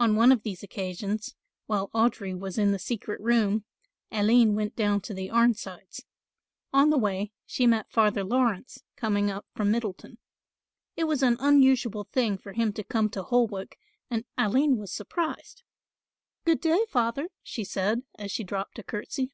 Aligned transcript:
On 0.00 0.16
one 0.16 0.32
of 0.32 0.42
these 0.42 0.64
occasions, 0.64 1.36
while 1.66 1.88
Audry 1.90 2.36
was 2.36 2.58
in 2.58 2.72
the 2.72 2.78
secret 2.80 3.20
room, 3.20 3.64
Aline 4.10 4.56
went 4.56 4.74
down 4.74 5.00
to 5.02 5.14
the 5.14 5.28
Arnsides. 5.30 6.00
On 6.72 6.90
the 6.90 6.98
way 6.98 7.30
she 7.46 7.64
met 7.64 7.88
Father 7.88 8.24
Laurence 8.24 8.82
coming 8.96 9.30
up 9.30 9.46
from 9.54 9.70
Middleton. 9.70 10.18
It 10.96 11.04
was 11.04 11.22
an 11.22 11.36
unusual 11.38 12.02
thing 12.02 12.36
for 12.36 12.52
him 12.54 12.72
to 12.72 12.82
come 12.82 13.08
to 13.10 13.22
Holwick 13.22 13.78
and 14.10 14.24
Aline 14.36 14.76
was 14.76 14.90
surprised. 14.92 15.62
"Good 16.44 16.60
day, 16.60 16.84
Father," 16.88 17.28
she 17.44 17.62
said, 17.62 18.02
as 18.18 18.32
she 18.32 18.42
dropped 18.42 18.80
a 18.80 18.82
curtsey. 18.82 19.30